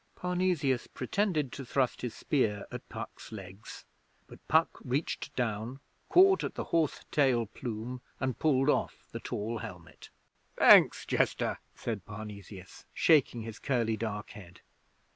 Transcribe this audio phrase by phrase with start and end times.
[0.15, 3.85] Parnesius pretended to thrust his spear at Puck's legs,
[4.25, 9.59] but Puck reached down, caught at the horse tail plume, and pulled off the tall
[9.59, 10.09] helmet.
[10.57, 14.61] 'Thanks, jester,' said Parnesius, shaking his curly dark head.